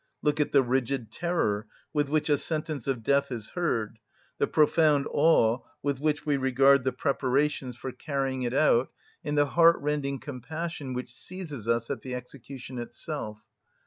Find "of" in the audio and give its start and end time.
2.87-3.03